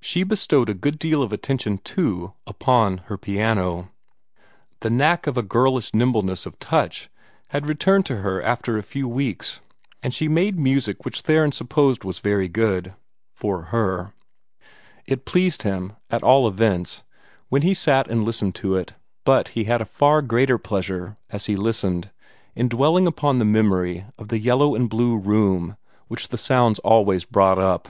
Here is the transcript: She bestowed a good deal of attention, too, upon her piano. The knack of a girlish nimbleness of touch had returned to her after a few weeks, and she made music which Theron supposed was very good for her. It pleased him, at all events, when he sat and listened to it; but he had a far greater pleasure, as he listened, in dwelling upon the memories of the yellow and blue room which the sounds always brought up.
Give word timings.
She 0.00 0.22
bestowed 0.22 0.68
a 0.68 0.74
good 0.74 0.96
deal 0.96 1.24
of 1.24 1.32
attention, 1.32 1.78
too, 1.78 2.34
upon 2.46 2.98
her 3.06 3.18
piano. 3.18 3.90
The 4.78 4.90
knack 4.90 5.26
of 5.26 5.36
a 5.36 5.42
girlish 5.42 5.92
nimbleness 5.92 6.46
of 6.46 6.56
touch 6.60 7.10
had 7.48 7.66
returned 7.66 8.06
to 8.06 8.18
her 8.18 8.40
after 8.40 8.78
a 8.78 8.84
few 8.84 9.08
weeks, 9.08 9.58
and 10.04 10.14
she 10.14 10.28
made 10.28 10.56
music 10.56 11.04
which 11.04 11.22
Theron 11.22 11.50
supposed 11.50 12.04
was 12.04 12.20
very 12.20 12.46
good 12.46 12.94
for 13.34 13.62
her. 13.74 14.14
It 15.04 15.24
pleased 15.24 15.62
him, 15.62 15.94
at 16.10 16.22
all 16.22 16.46
events, 16.46 17.02
when 17.48 17.62
he 17.62 17.74
sat 17.74 18.06
and 18.06 18.24
listened 18.24 18.54
to 18.62 18.76
it; 18.76 18.92
but 19.24 19.48
he 19.48 19.64
had 19.64 19.80
a 19.80 19.84
far 19.84 20.22
greater 20.22 20.58
pleasure, 20.58 21.16
as 21.28 21.46
he 21.46 21.56
listened, 21.56 22.12
in 22.54 22.68
dwelling 22.68 23.08
upon 23.08 23.40
the 23.40 23.44
memories 23.44 24.04
of 24.16 24.28
the 24.28 24.38
yellow 24.38 24.76
and 24.76 24.88
blue 24.88 25.18
room 25.18 25.76
which 26.06 26.28
the 26.28 26.38
sounds 26.38 26.78
always 26.78 27.24
brought 27.24 27.58
up. 27.58 27.88